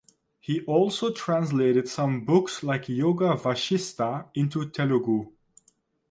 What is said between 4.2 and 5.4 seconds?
into Telugu.